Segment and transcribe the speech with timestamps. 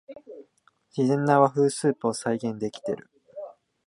[0.97, 3.07] 自然な和風スープを再現できてる